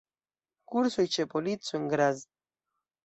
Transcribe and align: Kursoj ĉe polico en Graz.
Kursoj 0.71 1.05
ĉe 1.17 1.27
polico 1.35 1.79
en 1.81 1.87
Graz. 1.93 2.25